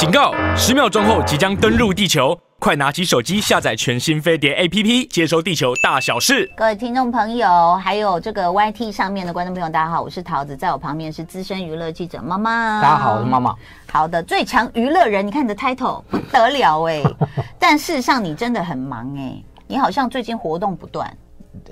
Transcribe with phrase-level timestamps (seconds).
[0.00, 0.32] 警告！
[0.56, 6.50] 十秒钟后即将登陆地球，快拿起手机下载全新飞碟 APP，接收地球大小事。
[6.56, 12.80] 各位听众朋友，还有这个 YT 上面的观众朋友，大家好，我是桃子，在我旁边是资深娱乐记者妈妈。
[12.80, 13.54] 大家好，我是妈妈。
[13.92, 17.02] 好的，最强娱乐人，你看你的 title 不得了哎，
[17.60, 19.36] 但事实上你真的很忙哎，
[19.66, 21.14] 你好像最近活动不断。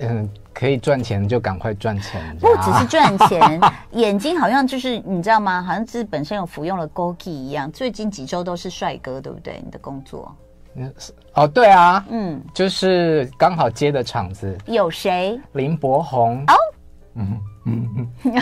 [0.00, 2.36] 嗯，可以赚钱就赶快赚钱。
[2.40, 3.60] 不只是赚钱，
[3.92, 5.62] 眼睛好像就是你知道吗？
[5.62, 7.70] 好像是本身有服用了枸杞一样。
[7.70, 9.60] 最近几周都是帅哥，对不对？
[9.64, 10.34] 你的工作？
[10.74, 10.94] 嗯，
[11.34, 15.40] 哦，对啊，嗯，就是刚好接的场子有谁？
[15.52, 16.54] 林柏宏哦，
[17.14, 18.40] 嗯嗯嗯，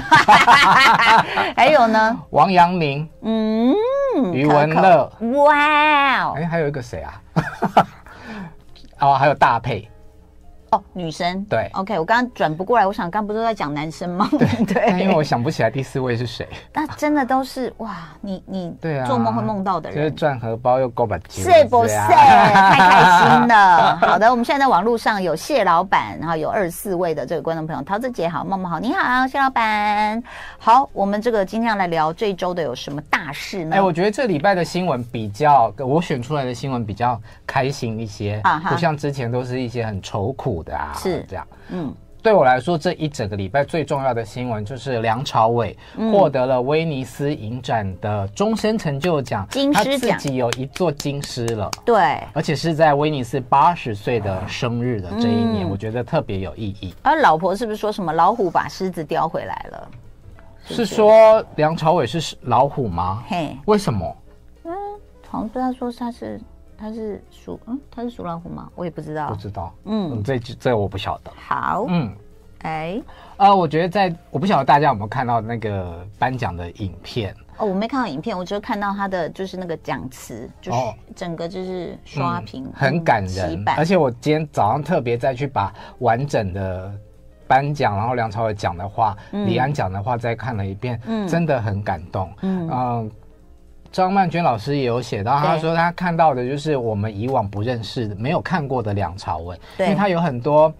[1.57, 2.19] 还有呢？
[2.31, 3.75] 王阳明，嗯，
[4.33, 5.11] 余文乐，
[5.45, 7.23] 哇哦，哎，还有一个谁啊？
[9.01, 9.89] 哦，还有大佩。
[10.71, 14.29] 哦，女生对，OK，我刚刚转不过来，我想刚不是都在讲男生吗？
[14.33, 16.47] 对 对，因为我想不起来第四位是谁。
[16.73, 21.95] 那真的都是哇，你你对啊，做梦会梦到的人，就是赚荷包又够把钱，是不是？
[21.95, 23.97] 太开心了。
[24.03, 30.21] 好的，我们现在在网络上有谢老板，然后有二十四位的这个观众朋友，桃子姐好，梦梦好，你好，谢老板。
[30.59, 33.77] 好，我们这个今天要来聊这周的有什么大事呢？
[33.77, 40.56] 哎，我觉得这礼拜的新闻比较，我选出来的新闻比较开心一些，啊，不像之前都是一些很愁苦。
[40.63, 45.77] 的啊，是这样，嗯，对我来说，这一整个礼拜最重要的新闻就是梁朝伟
[46.13, 56.95] 获得了威尼斯影展的终身成就奖，金狮奖，他自己有一座金狮了，对，而且是在威尼斯八十岁的生日的这一年，我觉得特别有意义。
[57.03, 59.89] 而老婆是不是说什么老虎把狮子叼回来了？
[60.65, 63.23] 是说梁朝伟是老虎吗？
[63.29, 64.17] 嘿，为什么？
[64.65, 64.73] 嗯，
[65.29, 66.41] 好像对他说他是。
[66.79, 68.71] 他是属嗯，他是属老虎吗？
[68.75, 69.75] 我也不知道，不知道。
[69.85, 71.31] 嗯，这这我不晓得。
[71.37, 72.13] 好，嗯，
[72.63, 73.01] 哎，
[73.37, 77.35] 呃，我觉得在我不晓得大家有没有看到那个颁奖的影片。
[77.59, 80.79] 哦，我没看到影片，我只有看到他的就是那个讲词，就是
[81.15, 83.65] 整个就是刷屏，哦嗯、很感人。
[83.77, 86.93] 而且我今天早上特别再去把完整的
[87.47, 92.69] 颁奖，然后梁朝伟讲的话，嗯、李安讲的话再看了一遍，嗯，真的很感动，嗯。
[92.69, 93.11] 呃
[93.97, 100.71] 张曼娟老师也有写到，她说她看到的就是我们以往不认识、没有看过的梁朝伟，因为他有很多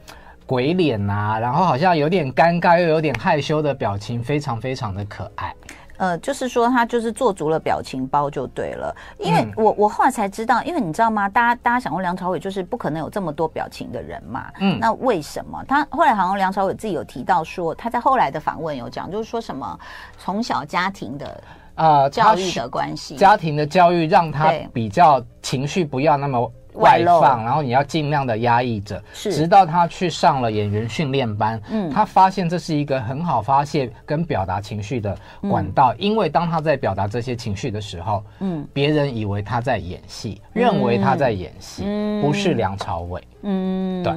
[0.45, 5.55] 鬼脸啊，然后好像有点尴尬又有点害羞的表情，非常非常的可爱。
[5.97, 11.27] 呃，就是说他就是做足了表情包就对了，因为我我后来才知道，因为你知道吗？
[11.27, 15.65] 大家大家想过梁朝伟就是不可能有这么多表情的人嘛，嗯，那为什么？
[15.67, 19.79] 他后来好像梁朝伟自己有提到说，他在后来的访问有讲，就是说什么
[20.19, 21.43] 从小家庭的。
[21.77, 35.17] 呃，教育的关系，家庭的教育让他比较情绪不要那么外放，然后你要尽量的压抑着，直到他去上了演员训练班，嗯，他发现这是一个很好发泄跟表达情绪的
[35.49, 41.85] 管道，因为当他在表达这些情绪的时候，嗯，别人以为他在演戏，认为他在演戏，
[42.21, 44.13] 不是梁朝伟，嗯，对。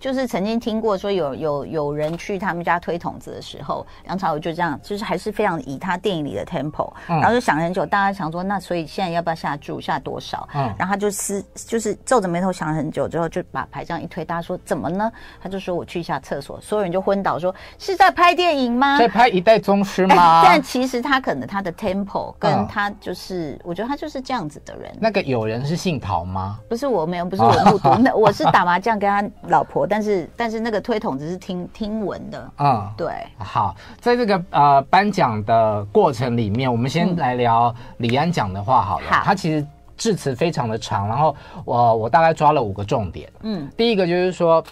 [0.00, 10.48] 就是曾经听过说有有有人去他们家推筒子的时候，梁朝伟就这样，就是还是非常以他电影里的 tempo，然后就想很久，大家想说那所以现在要不要下注，下多少？
[10.54, 15.12] 嗯，然后他就撕，就是皱着眉头想了很久之后，就把牌这样一推，大家说怎么呢？
[15.38, 18.98] 他就说我去一下厕所，所有人就昏倒，说是在拍电影吗？
[18.98, 20.42] 在拍一代宗师吗？
[20.42, 24.90] 但其实他可能他的 tempo 跟他就是，我觉得他就是这样子的人。
[24.98, 26.58] 那个有人是姓陶吗？
[26.70, 29.89] 不是我没有，不是我目睹， 那我是打麻将跟他老婆。
[29.90, 33.12] 但是，但是那个推筒只是听听闻的，嗯，对。
[33.38, 39.06] 好，在这个呃颁奖的过程里面，我们先来聊李安讲的话好了。
[39.10, 41.34] 好，他其实致辞非常的长，然后
[41.64, 43.28] 我我大概抓了五个重点。
[43.42, 44.64] 嗯，第一个就是说。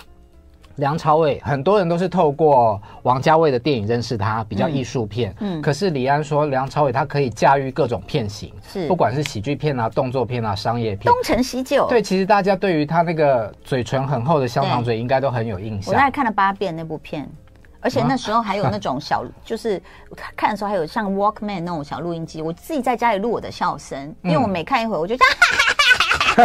[0.78, 5.34] 梁朝伟，很多人都是透过王家卫的电影认识他，比较艺术片。
[5.40, 11.12] 嗯，可是李安说，梁朝伟他可以驾驭各种片型，是不管是喜剧片啊、动作片啊、商业片。
[11.12, 11.86] 东成西就。
[11.88, 15.92] 对，其实大家对于他那个嘴唇很厚的香肠嘴，应该都很有印象。
[15.92, 17.28] 我大概看了八遍那部片，
[17.80, 19.82] 而且那时候还有那种小，就是
[20.36, 25.67] 看的时候还有像 Walkman 那种小录音机，我自己在家里录我的笑声，因为我每看一回，我就哈哈。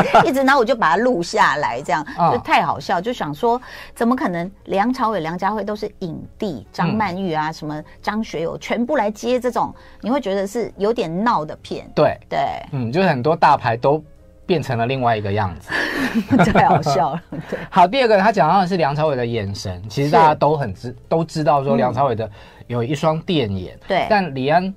[0.25, 3.61] 一直，然后我就把它录下来，这样就太好笑，就想说，
[3.93, 4.49] 怎么可能？
[4.65, 11.89] 梁朝伟、梁家辉都是影帝，张曼玉啊，什么张学友，全部来接这种，你会觉得是有点闹的片。
[11.93, 12.39] 对对，
[12.71, 14.03] 嗯，就是很多大牌都
[14.45, 15.71] 变成了另外一个样子，
[16.51, 17.21] 太好笑了。
[17.49, 22.29] 对，好，第二个他讲到的是梁朝伟的眼神，其实大家都很知都知道说梁朝伟的
[22.67, 24.73] 有一双电眼，对，但李安。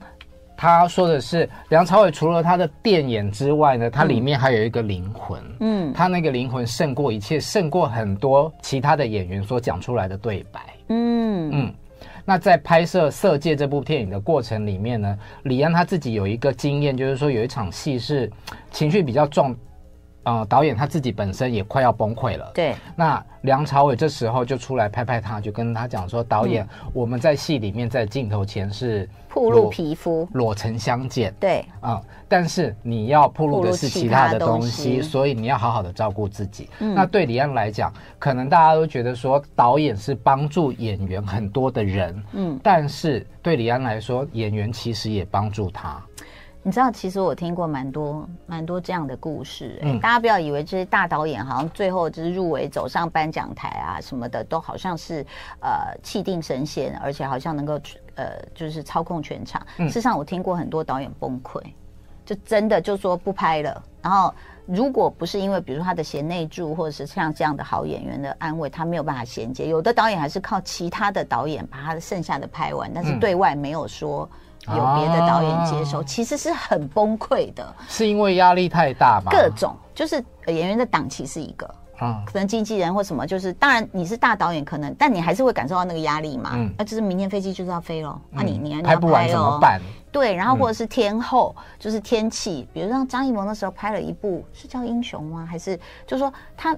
[0.57, 5.41] 他说的是梁朝伟除了他的电眼之外呢，他里面还有一个灵魂。
[5.61, 10.61] 嗯，他那个灵魂胜过一切，胜过很多其他的演员所讲出来的对白。
[10.89, 11.75] 嗯嗯。
[12.25, 18.29] 那在拍摄《色戒》这部电影的过程里面呢，李安他自己有一个经验，就是说有一场戏是
[18.73, 19.55] 情绪比较重。
[20.27, 22.51] 呃，导演他自己本身也快要崩溃了。
[22.53, 31.33] 对，那梁朝伟这时候就出来拍拍他，就跟他讲说：“导演，嗯、我们在戏里面在镜头前是暴露皮肤、裸成相见。
[31.39, 36.69] 对，啊、嗯，但是你要暴露的是其他的东西，东西所以你要好好的照顾自己。
[36.81, 46.03] 嗯、那对李安来讲，可能大家都觉得说导演是帮助演员很多的人，嗯，但是对李安来说，演员其实也帮助他。”
[46.67, 49.93] 你知道，其实我听过蛮多蛮多这样的故事，欸。
[49.93, 55.25] 嗯，大家不要以为这些大导演好像最后就是入围走上颁奖台啊什么的，都好像是
[55.61, 57.79] 呃气定神闲，而且好像能够
[58.17, 59.65] 呃就是操控全场。
[59.77, 61.63] 嗯，事实上，我听过很多导演崩溃，
[62.25, 63.81] 就真的就说不拍了。
[64.03, 64.35] 然后，
[64.67, 69.69] 如果不是因为比如说他的贤内助或者是像这样的好演员的安慰，他没有办法衔接。
[69.69, 74.29] 有的导演还是靠其他的导演把他的剩下的拍完，但是对外没有说。
[74.69, 77.75] 有别的导演接手，其实是很崩溃的。
[77.89, 79.31] 是因为压力太大吗？
[79.31, 86.51] 各种就是演员的档期是一个，嗯，可能经纪人或什么，就是当然你是大导演，可能但你还是会感受到那个压力嘛。
[86.55, 89.81] 嗯，那就是明天飞机就是要飞喽，那你你拍不完怎么办？
[90.11, 95.47] 对，然后或者是天候，就是天气，比如像张艺谋那时候拍了一部是叫《英雄》吗？
[95.49, 95.77] 还是
[96.07, 96.77] 就是说他，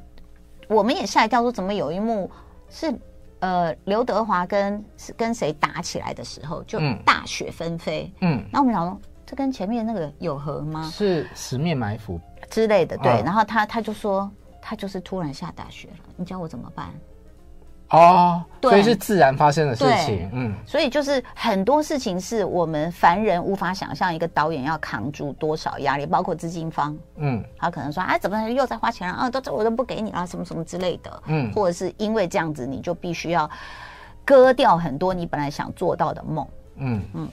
[0.66, 2.30] 我们也吓一跳，说怎么有一幕
[2.68, 2.92] 是。
[3.40, 8.12] 呃，刘德华跟是跟谁打起来的时候，就大雪纷飞。
[8.20, 10.90] 嗯，那我们想说，这跟前面那个有合吗？
[10.92, 12.20] 是十面埋伏
[12.50, 13.22] 之类的，对。
[13.24, 14.30] 然后他他就说，
[14.60, 16.92] 他就是突然下大雪了，你叫我怎么办？
[17.90, 29.30] 哦，对，所以是自然发生的事情，嗯，所以就是很多事情是我们凡人无法想象，一个导演要扛住多少压力，包括资金方，嗯，他可能说，哎，怎么又在花钱了啊？
[29.30, 33.48] 都这我都不给你了，什么什么之类的，嗯，或者是因为这样子，你就必须要
[34.22, 36.46] 割掉很多你本来想做到的梦，
[36.76, 37.02] 嗯。
[37.14, 37.28] 嗯，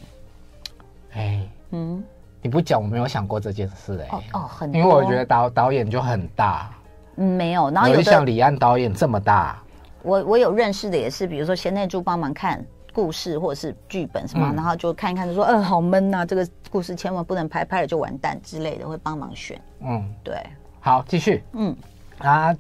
[1.16, 2.02] 哎，嗯，
[2.42, 6.72] 你不讲我没有想过这件事，哎，哦哦，很，因为我觉得导导演就很大，
[7.18, 9.62] 嗯，没有，然后有像李安导演这么大。
[10.06, 12.64] 我我有认识的也是，比如说贤内助帮忙看
[12.94, 19.60] 故事或者是剧本什么，嗯、然后就看一看，就说，嗯、呃，好闷呐、啊，这个故事千万不能拍，拍了就完蛋之类的，会帮忙选。
[19.82, 20.38] 嗯，对。
[20.80, 21.44] 好，继续。
[21.54, 21.76] 嗯，
[22.20, 22.56] 啊。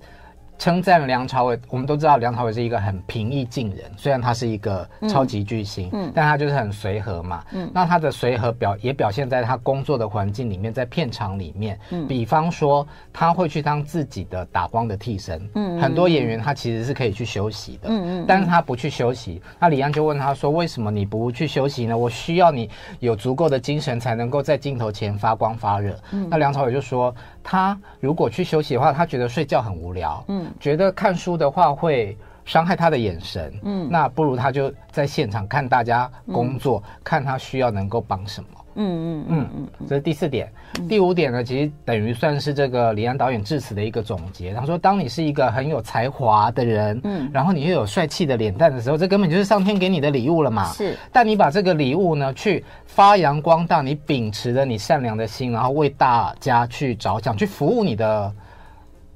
[0.57, 21.97] 称赞梁朝伟，我们都知道梁朝伟是一个很平易近人，虽然他是一个超级巨星，嗯，嗯，但他就是很随和嘛，嗯，那他的随和表也表现在他工作的环境里面，在片场里面，嗯，比方说他会去当自己的打光的替身，嗯，很多演员他其实是可以去休息的，嗯嗯，但是他不去休息，那李安就问他说，为什么你不去休息呢？
[21.97, 22.69] 我需要你
[22.99, 27.13] 有足够的精神才能够在镜头前发光发热，嗯，那梁朝伟就说。
[27.47, 38.49] 他如果去休息的话，他觉得睡觉很无聊，嗯，觉得看书的话会伤害他的眼神，嗯，那不如他就在现场看大家工作，嗯、看他需要能够帮什么。
[38.75, 40.51] 嗯嗯嗯嗯，嗯，这是第四点。
[40.79, 44.53] 嗯、第五点呢，其实等于算是这个李安导演致辞的一个总结。
[44.53, 50.65] 他说：“当你是一个很有才华的人，嗯，然后你又有帅气的脸蛋的时候，这根本就是上天给你的礼物了嘛。
[50.73, 58.33] 是，但你把这个礼物呢，去发扬光大，你秉持着你善良的心，然后为大家去着想，去服务你的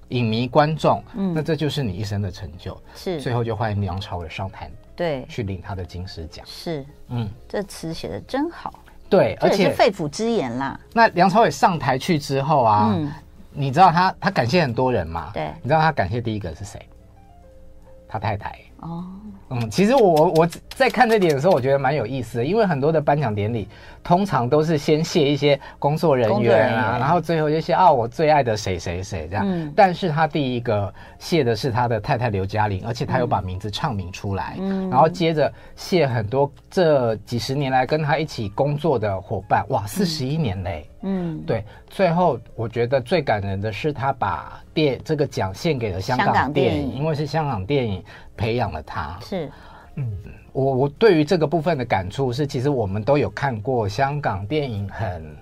[0.10, 2.76] 影迷观众，嗯，那这就是你一生的成就。
[2.96, 6.46] 是，最后就欢迎梁朝伟上台，对，去领他的金狮奖。
[6.48, 8.74] 是，嗯，这词写的真好。”
[9.10, 10.80] 对，而且是肺腑之言啦。
[10.94, 13.12] 那梁朝伟上台去之后啊，嗯、
[13.52, 15.32] 你知道他他感谢很多人嘛？
[15.34, 16.80] 对，你知道他感谢第一个是谁？
[18.08, 18.56] 他太太。
[18.82, 19.06] 哦。
[19.50, 23.68] 嗯，其实我我在看这点的时候，我觉得蛮有意思的，因为很多的颁奖典礼
[24.04, 29.44] 通常都是先谢一些工作人员啊，然后最后就谢啊我最爱的谁谁谁这样。
[29.48, 29.74] 嗯。
[29.76, 34.56] 但是他第一个谢的是他的太太刘嘉玲，而且他又把名字唱名出来。
[34.60, 34.90] 嗯。
[34.90, 40.90] 然后接着谢很多这几十年来跟他一起工作的伙伴，哇，四十一年嘞。
[41.02, 41.42] 嗯。
[41.46, 48.04] 对，最后我觉得最感人的是他把电这个奖献给了香港电影，因为是香港电影。
[48.40, 49.39] 培养了他，是，
[49.96, 50.12] 嗯，
[50.54, 55.36] 我我对于这个部分的感触是，其实我们都有看过香港电影很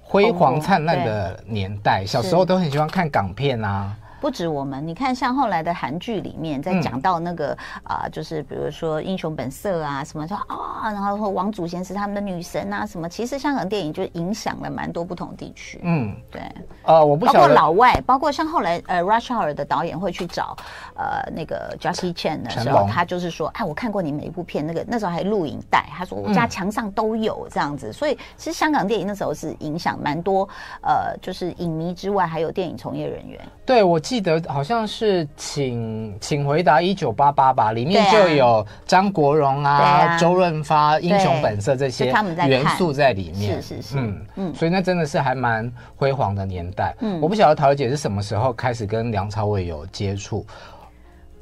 [0.00, 3.96] 辉煌灿烂的年代，小时候都很喜欢看港片啊。
[4.20, 15.80] 不止我们，你看像后来的韩剧里面，在讲到那个啊、嗯呃，就是比如说《英雄本色》啊，什么说啊、哦，然后说王祖贤是他们的女神啊，什么，其实香港电影就影响了蛮多不同地区。
[15.82, 16.42] 嗯，对。
[16.84, 17.30] 呃，我不。
[17.30, 20.56] 包括老外，包括像后来呃，Rush Hour 的导演会去找
[20.96, 27.90] 呃那个 Jackie Chan 的时候，他就是说，哎，我看过你每一部片，那个那时候还录影带，他说我家墙上都有这样子。
[27.90, 30.48] 嗯、所以其实香港电影那时候是影响蛮多，
[30.82, 33.40] 呃，就是影迷之外，还有电影从业人员。
[33.70, 42.06] 对，我记得好像是请请回答一九八八吧，里面就有张国荣啊、啊周润发、英雄本色这些
[42.48, 43.62] 元素在里面。
[43.62, 46.92] 是是是，嗯嗯，所以那真的是还蛮辉煌的年代。
[46.98, 50.44] 嗯，我不晓得桃姐是什么时候开始跟梁朝伟有接触。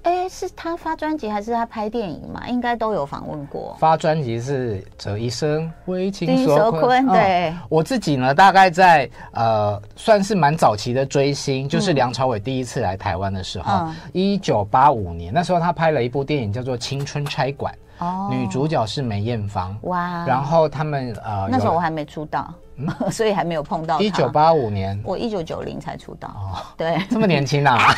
[0.08, 2.48] 哎，是他发专辑还是他拍电影嘛？
[2.48, 3.76] 应该都有访问过。
[3.78, 7.06] 发专辑是这一生为情所困。
[7.08, 19.76] 对、嗯，我自己呢，大概在呃，算是蛮早期的追星，就是梁朝伟第一次来台湾的时候，一九八五年，那时候他拍了一部电影叫做《青春差馆》，哦，女主角是梅艳芳。
[19.82, 22.50] 哇，然后他们呃，那时候我还没出道。
[23.10, 24.00] 所以还没有碰到。
[24.00, 26.28] 一九八五年，我一九九零才出道。
[26.28, 27.94] 哦，对，这么年轻啊！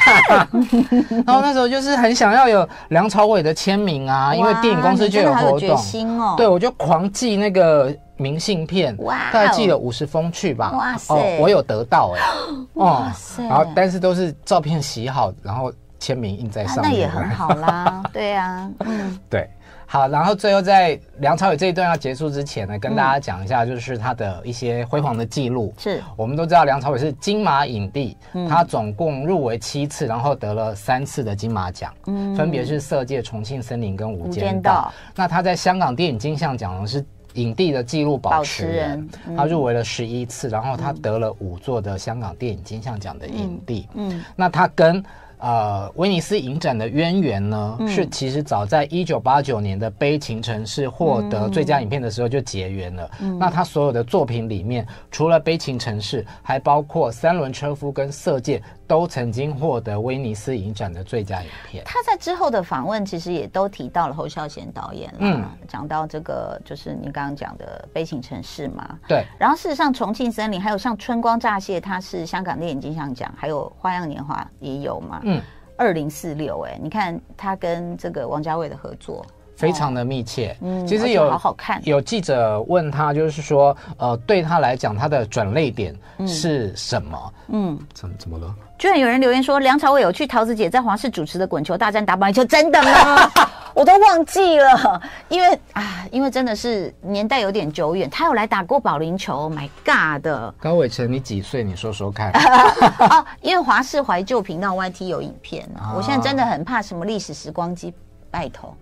[1.27, 5.77] 然后那时候就是很想要有梁朝伟的签名啊，因为电影公司就有活动。
[6.19, 10.73] 哦，对，我就狂寄那个明信片，哇，大概寄了五十封去吧。
[10.73, 12.21] 哇塞，哦，我有得到哎，
[12.75, 18.03] 哇塞，然后但是都是照片洗好，然后签名印在上面，那也很好啦。
[18.13, 19.49] 对啊，嗯，对。
[19.87, 25.75] 好，然后最后在梁朝伟这一段要结束之前呢，跟大家讲一下，就是他的一些辉煌的记录。
[25.77, 28.17] 是，我们都知道梁朝伟是金马影帝，
[28.49, 34.93] 他总共入围七次，然后得了三次的金马奖，嗯，分别是《色戒》《重庆森林》跟《无间道》。
[35.17, 37.05] 那他在香港电影金像奖呢是
[37.35, 43.89] 影帝的纪录保持人，他入围了十一次，然后他得了五座的香港电影金像奖的影帝。
[43.95, 45.03] 嗯，那他跟
[45.41, 53.11] 呃，威尼斯影展的渊源呢，嗯、是其实早在一九八九年的《悲情城市》获得最佳影片的时候就结缘了。
[53.21, 58.59] 嗯、那他所有的作品里面，除了《悲情城市》，还包括《三轮车夫》跟《色戒》。
[58.91, 61.85] 都曾经获得威尼斯影展的最佳影片。
[61.85, 69.25] 他在之后的访问其实也都提到了侯孝贤导演了，嗯，讲到这个就是你刚刚讲的《悲情城市》嘛，对。
[69.39, 75.41] 然后事实上，《重庆森林》还有像《春光乍泄》，它是香港电影金像奖，还有《花样年华》也有嘛，嗯，
[75.77, 79.25] 二零四六，哎，你看他跟这个王家卫的合作。
[79.61, 81.81] 非常的密切，嗯，其实有好好看。
[81.85, 85.95] 有记者问他，就是说，呃，对他来讲，他的转泪点
[86.27, 87.33] 是什么？
[87.49, 88.55] 嗯，怎么怎么了？
[88.79, 93.31] 居然有人留言说，梁朝伟有去桃子姐在华视主持的《滚球大战》打保龄球，真的吗？
[93.75, 99.37] 我都忘记了，因为啊，因为真的是年代有点久远，他有来打过保龄球。
[99.37, 101.63] Oh、My God 的高伟成，你几岁？
[101.63, 102.33] 你说说看。
[102.99, 107.95] 哦，因为华视怀旧频道 YT 有影片啊，我现在真的很怕什么历史时光机，
[108.31, 108.75] 拜托。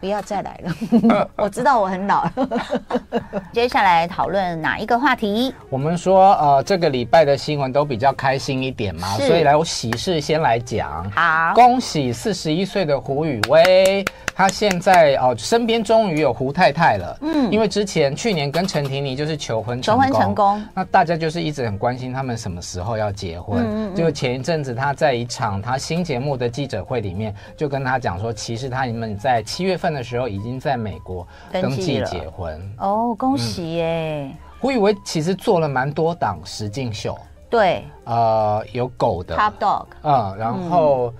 [0.00, 2.28] 不要再来了， 我知道我很老。
[3.52, 5.54] 接下来讨论哪一个话题？
[5.68, 11.10] 我们说，呃，这个礼拜的新闻都比较开心一点嘛，所以来我喜事先来讲。
[11.10, 14.04] 好，恭喜四十一岁的胡宇威，
[14.38, 17.18] 他现在哦、呃，身边终于有胡太太了。
[17.22, 23.64] 嗯，因为之前去年跟陈婷妮就是求婚成功，求婚成功，那大家就是一直很关心他们什么时候要结婚。
[23.64, 29.88] 嗯，嗯，就前一阵子他在一场他新节目的记者会里面，就跟他讲说，其实他们在七月份。
[29.88, 34.30] 的时候已经在美国登记结婚哦，恭喜耶！
[34.60, 37.18] 胡以为其实做了蛮多档实境秀，
[37.48, 41.10] 对，呃，有狗的 Top Dog，嗯，然后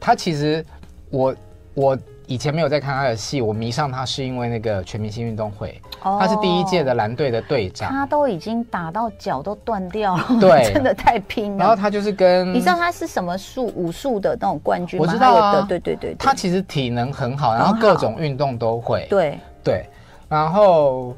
[0.00, 0.62] 他其实
[1.08, 1.34] 我
[1.72, 1.96] 我。
[2.30, 11.58] 以前没有在看他的戏，我迷上他是因为那个全明星运动会，他是第一届的蓝队的队长，他都已经打到脚都断掉了，对， 真的太拼了。
[11.58, 15.04] 然后他就是跟你知道他是什么术武术的那种冠军吗？
[15.04, 19.84] 我知道啊，对对对，他其实体能很好，然后各种运动都会，对对。
[20.28, 21.12] 然后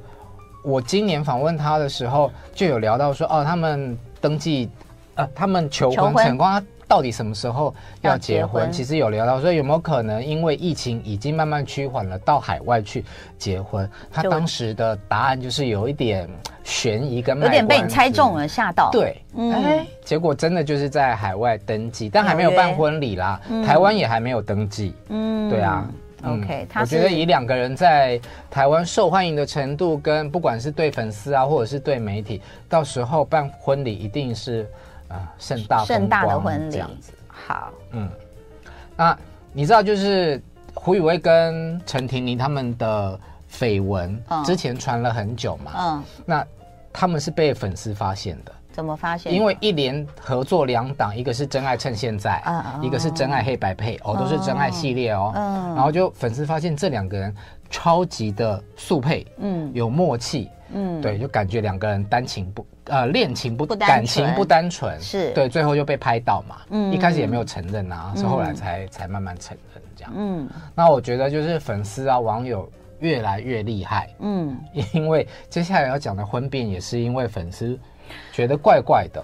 [0.64, 4.70] 我今年访问他的时候，就有聊到说，哦，他们登记，
[5.16, 6.62] 呃，他们求婚成功。
[6.92, 8.70] 到底什么时候要结婚？
[8.70, 13.02] 其实有聊到，所以有没有可能因为疫情已经慢慢趋缓了，到海外去
[13.38, 13.88] 结婚？
[14.10, 16.28] 他当时的答案就是有一点
[16.62, 18.90] 悬疑跟，跟有点被你猜中了，吓到。
[18.92, 23.40] 对，嗯、欸，结果真的就是在海外登记，但还没有办婚礼啦。
[23.48, 24.92] 嗯、台湾也还没有登记。
[25.08, 25.88] 嗯，对啊。
[26.24, 28.20] OK，我觉得以两个人在
[28.50, 34.68] 台湾受欢迎的程度，跟不管是对粉丝啊，或者是对媒体，到时候办婚礼一定是。
[35.12, 36.72] 啊，盛大盛大的婚礼。
[36.72, 38.08] 这样子，好，嗯，
[38.96, 39.16] 那
[39.52, 40.42] 你知道就是
[40.74, 43.18] 胡宇威跟陈婷妮他们的
[43.50, 45.72] 绯闻之前传了很久嘛？
[45.76, 46.46] 嗯，那
[46.92, 49.32] 他们是被粉丝发现的，怎么发现？
[49.32, 52.42] 因为一连合作两档，一个是真爱趁现在，
[52.80, 57.34] 一个是真爱黑白配，哦，都是真爱系列哦，嗯，然后就粉丝发现这两个人
[57.72, 62.64] 超级的速配，嗯，有默契，嗯，对，就感觉两个人单情不。
[62.86, 66.56] 呃，恋情不，感情不单纯，是对，最后就被拍到嘛。
[66.70, 70.12] 嗯，一开始也没有承认啊，是后来才才慢慢承认这样。
[70.16, 74.10] 嗯，那我觉得就是粉丝啊，网友越来越厉害。
[74.18, 74.58] 嗯，
[74.92, 77.78] 因为接下来要讲的婚变也是因为粉丝
[78.32, 79.22] 觉得怪怪的。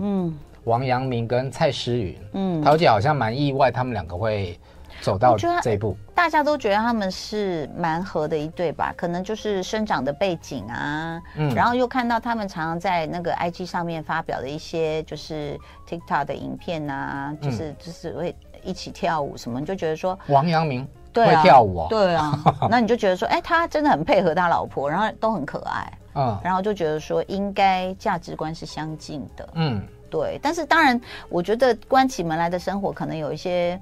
[0.00, 0.34] 嗯，
[0.64, 2.16] 王阳明跟蔡诗芸。
[2.32, 4.58] 嗯，桃姐好像蛮意外，他们两个会
[5.04, 5.94] 走到这一步。
[6.14, 8.94] 大家都觉得他们是蛮合的一对吧？
[8.96, 20.88] 可能就是生长的背景啊，嗯，然后又看到他们常常在那个 IG 上面发表的一些就是 TikTok 的影片啊，就是、嗯、就是会一起跳舞什么，你就觉得说王阳明。
[21.12, 29.80] 对啊，会跳舞哦，对啊， 那你就觉得说，哎，他真的很配合他老婆，然后都很可爱，嗯，然后就觉得说，应该价值观是相近的，嗯，
[30.10, 30.40] 对。
[30.42, 33.80] 但是当然，我觉得关起门来的生活可能有一些。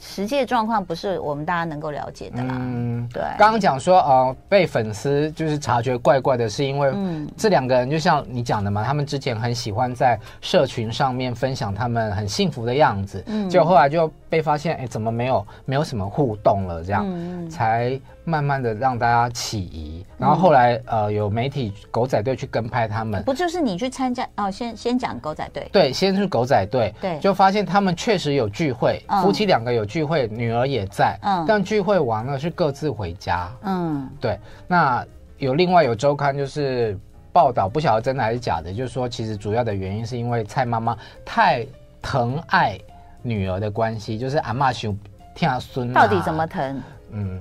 [0.00, 2.56] 实际的状况不是我们大家能够了解的啦。
[2.58, 3.22] 嗯，对。
[3.38, 6.92] 刚刚讲说，呃，被粉丝就是察觉怪怪的，是因为
[7.36, 16.82] 这两个人就像你讲的嘛，他们之前很喜欢在社群上面分享他们很幸福的样子，嗯，结果后来就被发现，哎，怎么没有没有什么互动了？
[16.82, 18.00] 这样，嗯，才。
[18.28, 24.50] 慢慢的让大家起疑，然后后来、嗯、呃有媒体狗仔队去跟拍他们，不就是你去参加哦？
[24.50, 34.38] 先先讲狗仔队，对，先是狗仔队，对，就发现他们确实有聚会，嗯、夫妻两个有聚会，女儿也在，嗯，但聚会完了是各自回家，嗯，对。
[34.66, 35.06] 那
[35.38, 36.98] 有另外有周刊就是
[37.32, 41.66] 报道，不晓得真的还是假的，就是说其实主要的原因是因为蔡妈妈太
[42.02, 42.78] 疼爱
[43.22, 44.96] 女儿的关系，就是阿妈想
[45.34, 46.82] 听阿孙，到底怎么疼？
[47.12, 47.40] 嗯。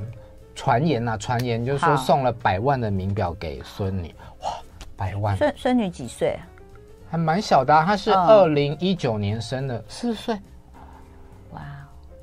[0.57, 4.47] 传言呐、啊，传言就是说送了百万的名表给孙女，哇，
[4.95, 5.35] 百万！
[5.35, 6.39] 孙孙女几岁？
[7.11, 10.33] 还蛮小的、啊，她是二零一九年生的，四岁。
[10.33, 10.39] 哇，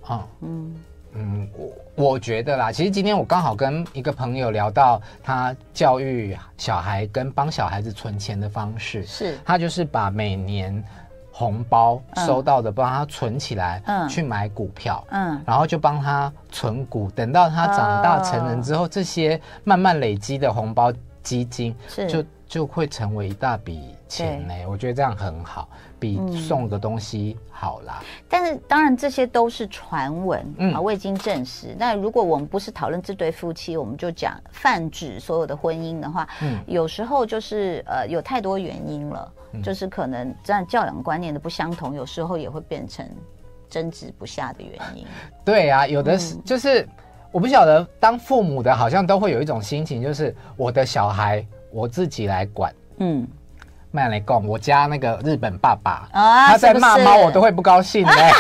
[0.07, 0.75] 啊，嗯。
[1.15, 9.39] 嗯，我我觉得啦，其实今天我刚好跟一个朋友聊到他教育小孩跟帮小孩子存钱的方式，是。
[9.45, 10.83] 他就是把每年。
[11.35, 20.93] 红包收到的，帮他存起来，嗯，去买股票，嗯，然后就帮他存股，等到他长大成人之后，这些慢慢累积的红包
[21.23, 22.07] 基金，是。
[22.07, 24.55] 就就会成为一大笔钱呢。
[24.69, 28.03] 我觉得这样很好，比送个东西好啦。
[28.29, 31.75] 但是当然这些都是传闻，嗯，啊，未经证实。
[31.79, 39.33] 那如果我们不是讨论这对夫妻，我们就讲泛指所有的婚姻的话，嗯，有时候就是呃有太多原因了。
[39.63, 43.07] 就是可能这样教养观念的不相同，有时候也会变成
[43.69, 45.07] 争执不下的原因。
[45.45, 46.89] 对啊，有的是，就是
[47.31, 52.75] 我不晓得，当父母的好像都会有一种心情，就是我的小孩我自己来管。
[52.97, 53.29] 嗯，
[53.93, 58.13] 慢来讲，我家那个日本爸爸啊，他在骂猫，我都会不高兴的。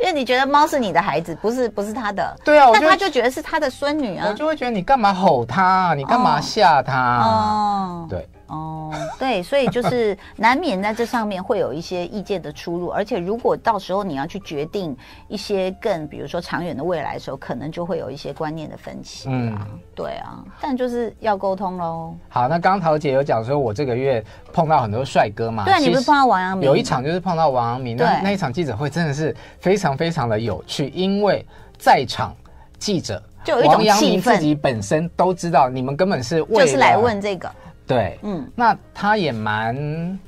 [0.00, 2.36] 因为你觉得猫是你的孩子，不是不是他的。
[2.44, 7.18] 对啊，那他就觉得是他的孙女啊，我就会觉得你干嘛吼他，你干嘛吓他？
[7.18, 8.28] 哦，对。
[8.52, 14.94] 哦，对，所以就是 难免在这上面会有一些意见的出入，而且如果到时候你要去决定
[15.26, 19.30] 一些更，比如说长远的未来的时候，可能就会有一些观念的分歧。
[19.30, 19.58] 嗯，
[19.94, 22.14] 对啊，但就是要沟通喽。
[22.28, 25.64] 好，那刚刚桃姐有讲说，我这个月碰到很多帅哥嘛？
[25.64, 26.68] 对啊，你不是碰到王阳明？
[26.68, 31.42] 有一场就是碰到王阳明，那那一场记者会真的是非常非常的有趣，因为
[31.78, 32.36] 在场
[32.78, 37.50] 记者就有一种气氛，王阳明自己本身都知道，你们根本是就是来问这个。
[37.86, 40.18] 对，嗯，那他也蛮，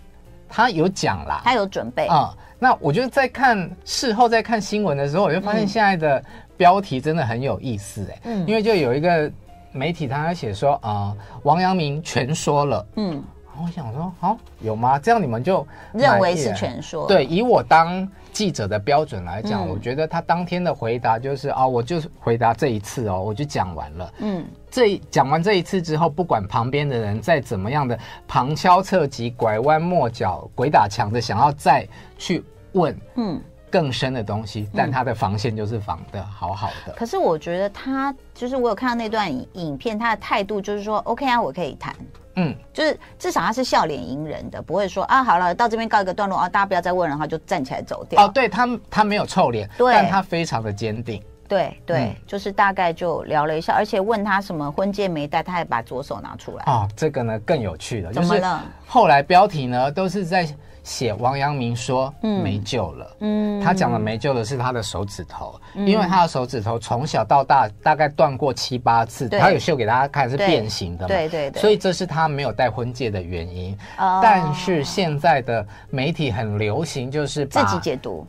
[0.48, 2.06] 他有讲啦，他有准备。
[2.06, 2.38] 啊、嗯。
[2.58, 6.24] 那我觉得在看事后在看新闻的时候，我就发现现在的
[6.56, 9.30] 标题真的很有意思哎、欸，嗯，因为就有一个
[9.72, 13.22] 媒体他在写说啊、呃，王阳明全说了，嗯，
[13.62, 14.98] 我想说，好、哦、有吗？
[14.98, 17.06] 这样你们就认为是全说？
[17.06, 24.44] 对，以我当记者的标准来讲，嗯、我觉得他当天的回答就是啊、哦，我就回答这一次哦，我就讲完了，嗯。
[24.70, 31.86] 这讲完这一次之后，不管旁边的人再怎么样的旁敲侧击、拐弯抹角、鬼打墙的想要再
[32.18, 33.40] 去问，嗯，
[33.70, 36.92] 更深的东西，嗯、但他的防线就是防的好好的。
[36.94, 41.94] 可是我觉得他就是我有看到那段影片，他的态度就是说，OK 啊，我可以谈，
[42.36, 48.24] 嗯，就是至少他是笑脸迎人的，不会说啊，好了，到这边告一个段落啊，大家不要再问了，然后就站起来走掉。
[48.24, 51.22] 哦，对他，他没有臭脸，对但他非常的坚定。
[51.54, 56.64] 对对，嗯、就是大概就聊了一下，而且问他什么婚戒没戴，他还把左手拿出来。
[56.66, 58.62] 哦，这个呢更有趣了，怎么了？
[58.86, 60.48] 后来标题呢都是在
[60.82, 63.16] 写王阳明说没救了。
[63.20, 71.08] 嗯，他讲的没救的是他的手指头，嗯、因为他的手指头从小到大大概断过七八次，他有秀给大家看是变形的嘛。
[71.08, 73.76] 对对，所以这是他没有戴婚戒的原因。
[73.98, 78.26] 哦，但是现在的媒体很流行，就是把自己解读。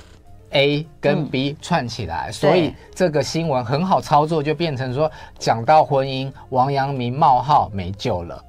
[0.56, 8.42] A 跟 B 串起来，嗯、所以这个新闻很好操作，就变成说讲到婚姻，王阳明冒号没救了。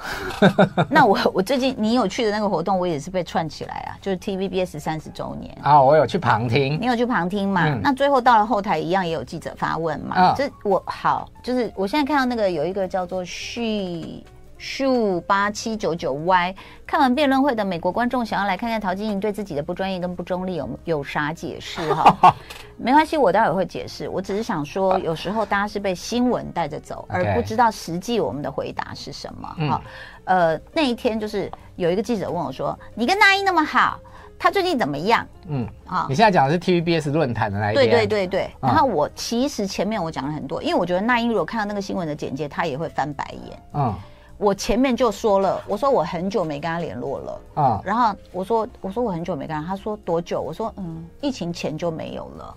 [0.88, 7.66] 那我我最近你有去的那个活动，我也是被串起来啊，就是 TVBS 三十周年啊，我有去旁听，你有去旁听嘛？
[7.68, 10.34] 嗯、那最后到了后台一样也有记者发问嘛？
[10.34, 14.24] 这、嗯、我好，就是我现在看到那个有一个叫做旭
[14.60, 16.54] 数八七九九 Y，
[16.86, 22.36] 看完辩论会的美国观众想要来看看陶晶莹对自己的不专业跟不中立有有啥解释哈？
[22.76, 24.06] 没关系，我待会会解释。
[24.06, 29.82] 我只是想说， 有时候大家是被新闻带着走，而不知道实际我们的回答是什么哈。
[30.24, 33.98] 呃，那一天就是有一个记者问我说：“你跟那英那么好，
[34.38, 37.88] 他最近怎么样？”嗯啊，你现在讲的是 TVBS 论坛的那一天。
[37.88, 38.50] 对对对对。
[38.60, 43.62] 然后我其实前面我讲了很多，因为我觉得那英如果看到那个新闻的简介，他也会翻白眼。
[43.72, 43.94] 嗯。
[44.40, 47.40] 我前面就说了，我说我很久没跟他联络了。
[47.54, 50.40] 啊，然后我说我说我很久没跟他，他说多久？
[50.40, 52.54] 我说嗯，疫情前就没有了，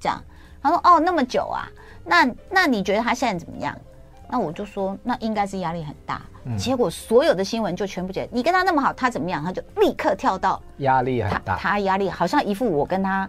[0.00, 0.18] 这样，
[0.62, 1.68] 他说哦那么久啊，
[2.04, 3.76] 那那你觉得他现在怎么样？
[4.28, 9.44] 那我就说那应该是压力很大，嗯、结果所有的新闻就全部觉得你跟他那么好，他怎么样？
[9.44, 13.28] 他就立刻跳到压力很大，他压力好像一副我跟他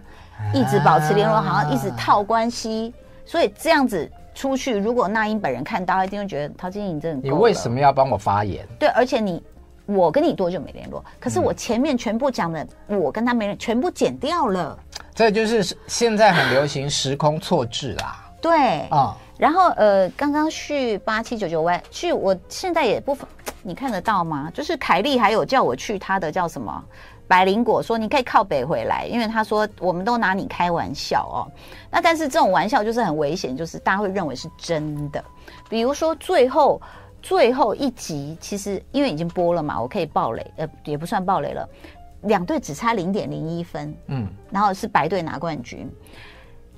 [0.54, 2.94] 一直保持联络，啊、好像一直套关系，
[3.26, 4.10] 所以这样子。
[4.38, 7.28] 出去，如果那英本人看到，一定会觉得陶晶莹真的。
[7.28, 8.64] 你为什么要帮我发言？
[8.78, 9.42] 对，而且你，
[9.84, 11.04] 我跟你多久没联络？
[11.18, 14.78] 可是我前面全部讲的，嗯、我跟他没人，全部剪掉了。
[15.12, 18.24] 这就是现在很流行时空错置啦。
[18.40, 23.18] 对啊，嗯、然后呃，刚刚去八七九九 Y 去，我现在也不，
[23.64, 24.48] 你看得到吗？
[24.54, 26.84] 就是凯莉还有叫我去他的叫什么？
[27.28, 31.38] 百灵果说：“你可以靠北回来，因为他说我们都拿你开玩笑哦。
[31.90, 35.22] 那但是这种玩笑就是很危险，就是大家会认为是真的。
[35.68, 36.80] 比如说最后
[37.20, 41.68] 最后一集，其实因为已经播了嘛，我可以爆雷，呃，也不算爆雷了。
[42.22, 45.88] 两队只差零点零一分，嗯，然后是白队拿冠军。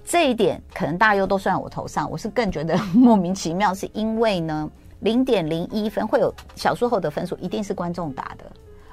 [0.04, 8.44] 这一点可能大家又都算我头上，我是更觉得莫名其妙，是因为呢，零点零一分会有小数后的分数，一定是观众打的。”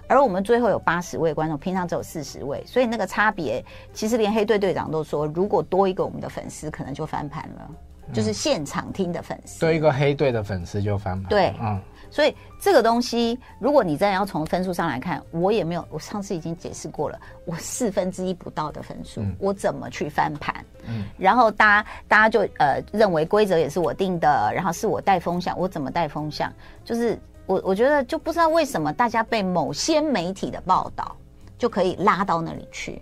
[0.08, 7.70] 而我们最后有八十位观众，平常只有四十位，所以那个差别，其实连黑队队长都说，如果多一个我们的粉丝，可能就翻盘了，
[8.08, 11.30] 嗯、就是现场听的粉丝，多一个黑队的粉丝就翻盘。
[11.30, 11.78] 对，嗯，
[12.10, 20.56] 所以这个东西，如果你真的要从分数上来看，我也没有，我上次已经解释过了，我四分之一不到的分数，嗯、我怎么去翻盘？
[20.88, 26.52] 嗯，然后大家大家就呃认为规则也是我定的，然后是我带风向，我怎么带风向？
[26.86, 27.20] 就是。
[27.48, 31.16] 我我觉得就不知道为什么大家被某些媒体的报道
[31.58, 33.02] 就可以拉到那里去，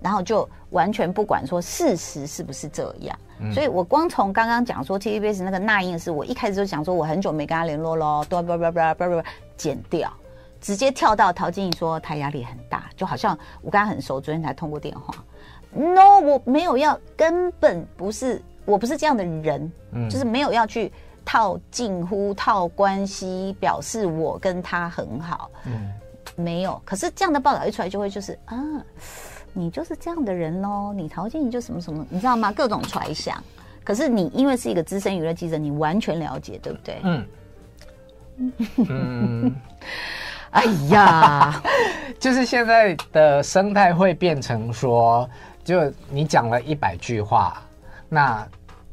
[0.00, 3.18] 然后就完全不管说事实是不是这样。
[3.40, 9.22] 嗯、所以我光从刚刚讲说 TVBS 那个那英的事，我一开始就想说我很久没跟他联络喽，都不不不不不
[9.56, 10.12] 剪掉，
[10.60, 15.12] 直接跳到陶晶莹说他压力很大，就好像我跟他很熟，昨天才通过电话。
[15.72, 20.92] No，我没有要，根本不是，我不是这样的人，嗯、就是没有要去。
[21.24, 25.50] 套近乎套关系，表示我跟他很好。
[25.66, 25.92] 嗯，
[26.36, 26.80] 没有。
[26.84, 28.56] 可是这样的报道一出来，就会就是啊，
[29.52, 30.92] 你就是这样的人喽。
[30.92, 32.50] 你陶晶莹就什么什么，你知道吗？
[32.52, 33.42] 各种揣想。
[33.84, 37.00] 可是你因为是一个资深娱乐记者，你完全了解，对不对？
[37.04, 37.26] 嗯。
[38.76, 39.56] 嗯。
[40.50, 41.62] 哎呀，
[42.18, 45.28] 就是现在的生态会变成说，
[45.62, 47.62] 就你讲了一百句话，
[48.08, 48.46] 那。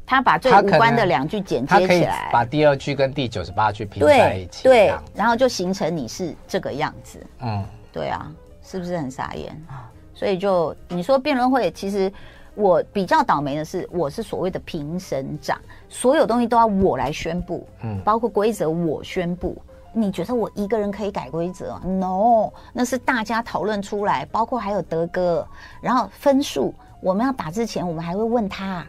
[0.08, 7.20] 他把最无关的两句剪接起来，把第二句跟第九十八句拼在一起，对，对，然后就形成你是这个样子。
[7.40, 9.54] 嗯，对啊，是不是很傻眼？
[10.14, 12.10] 所以就你说辩论会，其实
[12.54, 19.60] 我比较倒霉的是，我是所谓的评审长，所有东西都要我来宣布，嗯，包括规则我宣布。
[19.92, 25.46] 你觉得我一个人可以改规则？No，那是大家讨论出来，包括还有德哥，
[25.82, 28.86] 然后分数我们要打之前，我们还会问他，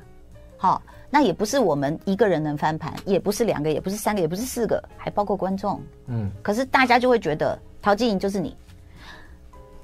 [0.56, 0.82] 好。
[1.10, 5.82] 那也不是我们一个人能翻盘，也不是两个，也不是三个，也不是四个，还包括观众。
[6.08, 8.56] 嗯，可是大家就会觉得陶晶莹就是你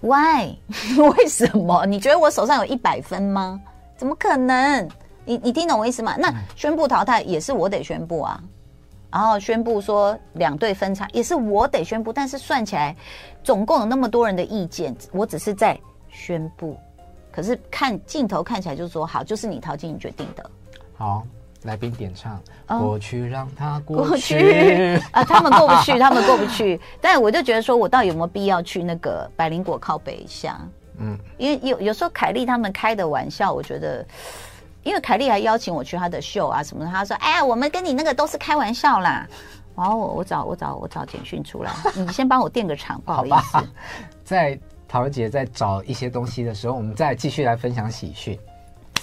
[0.02, 0.56] ，Why？
[1.18, 1.86] 为什么？
[1.86, 3.60] 你觉得我手上有一百分吗？
[3.98, 4.88] 怎么可能？
[5.26, 6.16] 你你听懂我意思吗？
[6.20, 8.40] 那宣布淘汰也是我得宣布啊，
[9.12, 12.96] 然后宣布说两队分差也是我得宣布，但是算起来
[13.44, 15.76] 总共有那么多人的意见，我只是在
[16.10, 16.78] 宣布，
[17.32, 20.48] 可是看镜头看起来就是说好，就是你陶晶莹决定的。
[20.98, 21.24] 好，
[21.64, 26.80] 来宾点唱，哦、过去让他过去， 啊，他们过不去， 他们过不去。
[27.02, 30.60] 但我就觉得说，我到底有没有必要去那个百灵果靠北一下？
[30.98, 34.06] 嗯，因为有有时候凯莉他们开的玩笑，我觉得，
[34.84, 39.28] 因为凯莉还邀请我去她的秀啊什么的，他说：“哎呀，我们跟你那个都是开玩笑啦。”
[39.76, 43.58] 然后我我找我找我找简讯出来， 你先帮我垫个场，不好意思。
[44.24, 48.40] 在桃姐在找一些东西的时候，我们再继续来分享喜讯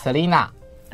[0.03, 0.49] ，Selina。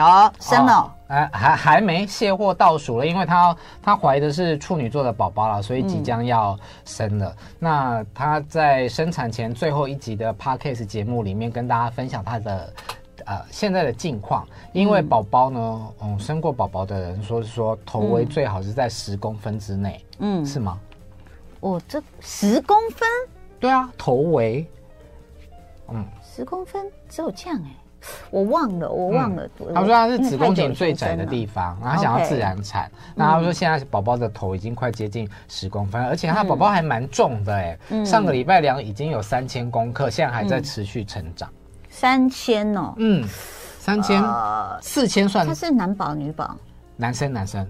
[0.04, 7.30] 好生了，哎、哦，还还没卸货倒数了，因为她她怀的是处女座的宝宝了，所以即将要生了。
[7.30, 12.72] 嗯、那她在生产前最后一集的 Podcast 节目里面跟大家分享她的
[13.24, 20.78] 呃现在的近况，因为宝宝呢，嗯，生过宝宝的人说是说头围最好是在十公分之内，嗯，是吗？
[21.60, 23.08] 哦，这十公分？
[23.58, 24.64] 对啊，头围，
[25.88, 27.70] 嗯，十公分只有这样哎。
[28.30, 29.48] 我忘了，我忘了。
[29.60, 32.90] 嗯、他说他是子宫颈最窄的地方，然后他想要自然产。
[33.14, 37.78] 那、他说现在宝宝的头已经快接近十公分，而且他宝宝还蛮重的哎。
[37.90, 41.48] 嗯、上个礼拜量已经有三千公克，现在还在持续成长。
[41.88, 43.26] 三千哦，嗯，
[43.78, 44.22] 三千，
[44.80, 45.46] 四千算。
[45.46, 46.54] 他是男宝女宝？
[46.96, 47.66] 男生男生。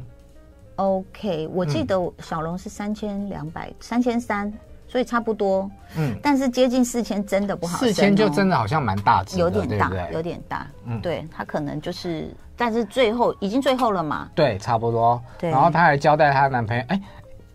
[0.76, 4.52] OK，我记得小龙是三千两百，三千三。
[4.88, 10.12] 所以差不多，嗯，但是接近四千真的不好，哦，四千就真的好像蛮大只，有点大，对对？
[10.14, 17.00] 有点大，嗯，对，他可能就是，但是最后已经最后了嘛，对，差不多，对，然后他还交代他男朋友，哎，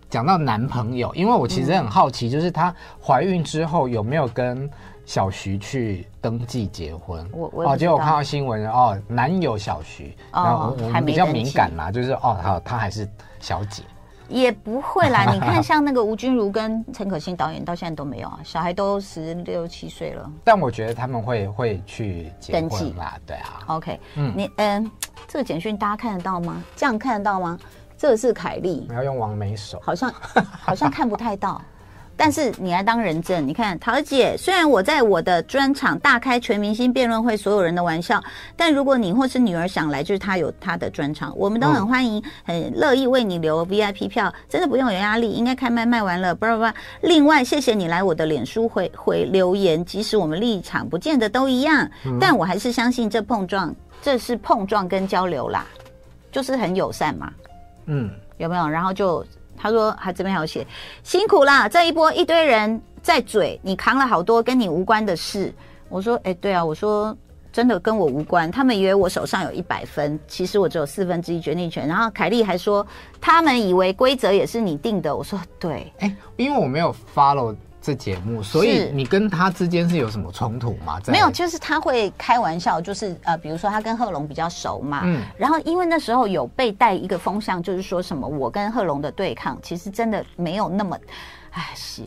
[0.10, 4.69] 讲到男朋友，因为我其实很好奇，就是她怀孕之后有没有跟
[5.06, 7.28] 小徐去登记结婚？
[7.34, 13.82] 我我哦，结果我看到新闻哦，男友小徐，哦，然后我们比较敏感嘛，就是哦，好，他还是小姐。
[14.30, 20.32] 也不会啦，你看像那个吴君如跟陈可辛导演到现在都没有啊，小孩都十六七岁了。
[20.44, 23.60] 但我觉得他们会会去登记啦，对啊。
[23.68, 24.92] OK，嗯，你嗯，
[25.28, 26.64] 这个简讯大家看得到吗？
[26.76, 27.58] 这样看得到吗？
[27.98, 30.12] 这个是凯莉，我要用王美手，好像
[30.52, 31.62] 好像看不太到。
[32.15, 38.23] 但是你来当人证，你看桃姐，虽然我在我的专场大开全明星辩论会，所有人的玩笑，
[38.56, 46.65] 但如果你或是女儿想来，就是她有她的专场，我们都很欢迎，很乐意为你留 VIP 票，真的不用有压力，应该开卖卖完了，不不不。
[47.02, 51.89] 另外，谢谢你来我的脸书回回留言，即使我们立场不见得都一样，
[52.21, 55.65] 但我还是相信这碰撞，这是碰撞跟交流啦，
[56.32, 57.34] 就是很友善嘛，
[57.88, 58.69] 嗯，有没有？
[58.69, 59.26] 然后就。
[59.63, 60.67] 他说：“还这边还有写，
[61.04, 61.69] 辛苦啦！
[61.69, 65.54] 这一波一堆人在嘴，你扛了好多跟你无关的事。”
[65.88, 67.15] 我说：“哎，对啊，我说
[67.49, 68.52] 真的跟我无关。
[68.52, 72.86] 他们以为我手上有一百分，其实我只有四分之一决定权。”然后凯莉还说
[73.21, 81.02] ：“他们以为规则也是你定的。”我说：“对，哎，因为我没有 follow。”这节目，所以你跟他之间是有什么冲突吗？
[81.08, 90.98] 没有，就是他会开玩笑，就是呃，比如说他跟贺龙比较熟嘛，嗯，然后因为那时候有被带一个风向，就是说什么我跟贺龙的对抗，其实真的没有那么，
[91.52, 92.04] 哎，是，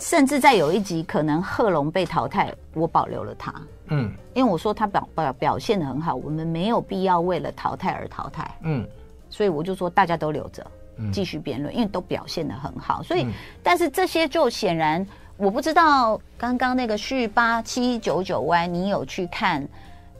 [0.00, 3.54] 甚至在有一集可能贺龙被淘汰，我保留了他，
[3.90, 8.84] 嗯，因为我说他表表表现的很好，我们没有必要为了淘汰而淘汰，嗯，
[9.30, 10.66] 所以我就说大家都留着。
[11.12, 13.26] 继续辩论，因为都表现得很好，所以，
[13.62, 19.66] 但是这些就显然，我不知道刚刚那个序八七九九 Y，你有去看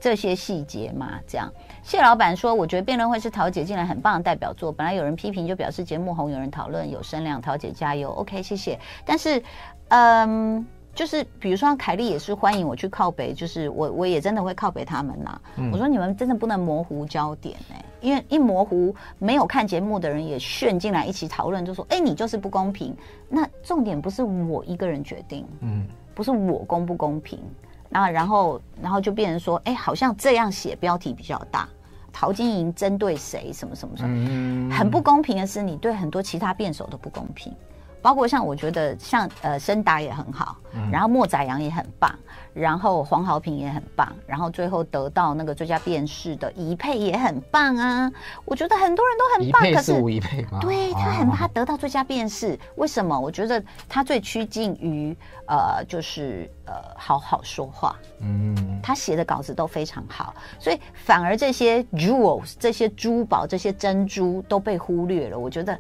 [0.01, 1.19] 这些细节吗？
[1.27, 4.73] 这样，谢老板说，我觉得辩论会是桃姐进来很棒的代表作。
[4.73, 8.79] 本来有人批评，就表示节目红，有人讨论有声量，桃姐加油，OK，谢谢。
[9.05, 9.43] 但是，
[9.89, 10.67] 嗯。
[10.95, 15.41] 就是比如说凯莉也是欢迎我去靠北，就是我我也真的会靠北他们呐。
[15.57, 22.97] 嗯、我说你们真的不能模糊焦点哎、欸，因为一模糊，没有看节目的人也炫进来一起讨论，就说哎、欸、你就是不公平。
[23.29, 27.41] 那重点不是我一个人决定，嗯，不是我公不公平，
[27.89, 31.69] 然后然后然后就变成说哎、欸、好像这样写标题比较大，
[32.13, 33.53] 陶晶莹针对谁？
[33.53, 37.53] 什么什么什么，嗯、很不公平的是你对很多其他辩手都不公平。
[38.05, 42.15] 包括像我觉得像呃申达也很好，嗯、然后莫宰阳也很棒，
[42.53, 48.13] 然后黄豪平也很棒，然后最后得到那个最佳辩士的宜佩也很棒啊！
[48.45, 50.59] 我觉得很多人都很棒，可是吴宜佩吗？
[50.61, 53.19] 对，他很怕得到最佳辩士，哦、为什么？
[53.19, 65.79] 我觉得他最趋近于呃就是呃好好说话，嗯，他写的稿子都非常好，所以反而这些 jewels 这些珠宝这些珍珠都被忽略了，我觉得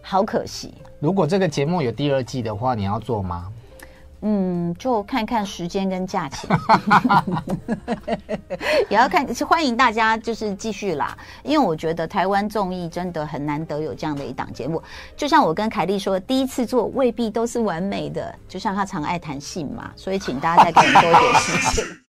[0.00, 0.72] 好可惜。
[1.00, 3.46] 如果这个节目有第二季的话，你要做吗？
[4.22, 6.50] 嗯，就看看时间跟价钱，
[8.90, 9.24] 也要看。
[9.46, 14.82] 欢迎大家就是继续啦，因为我觉得台湾综艺真的很难得有这样的一档节目。
[15.16, 21.98] 就像我跟凯莉说，第一次做未必都是完美的，就像他常爱谈性嘛，所以请大家再给我们多一点时间。